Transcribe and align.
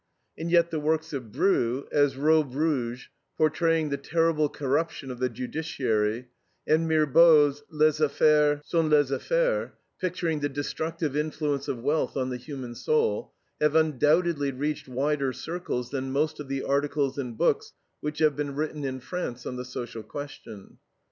And 0.35 0.49
yet 0.49 0.71
the 0.71 0.79
works 0.79 1.13
of 1.13 1.31
Brieux 1.31 1.87
as 1.91 2.15
ROBE 2.17 2.55
ROUGE, 2.55 3.11
portraying 3.37 3.89
the 3.89 3.97
terrible 3.97 4.49
corruption 4.49 5.11
of 5.11 5.19
the 5.19 5.29
judiciary 5.29 6.29
and 6.65 6.87
Mirbeau's 6.89 7.61
LES 7.69 7.99
AFFAIRES 7.99 8.61
SONT 8.65 8.89
LES 8.89 9.11
AFFAIRES 9.11 9.69
picturing 9.99 10.39
the 10.39 10.49
destructive 10.49 11.15
influence 11.15 11.67
of 11.67 11.83
wealth 11.83 12.17
on 12.17 12.31
the 12.31 12.37
human 12.37 12.73
soul 12.73 13.31
have 13.59 13.75
undoubtedly 13.75 14.51
reached 14.51 14.87
wider 14.87 15.31
circles 15.31 15.91
than 15.91 16.11
most 16.11 16.39
of 16.39 16.47
the 16.47 16.63
articles 16.63 17.19
and 17.19 17.37
books 17.37 17.71
which 17.99 18.17
have 18.17 18.35
been 18.35 18.55
written 18.55 18.83
in 18.83 18.99
France 19.01 19.45
on 19.45 19.55
the 19.55 19.65
social 19.65 20.01
question. 20.01 20.79